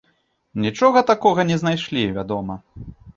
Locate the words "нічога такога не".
0.63-1.57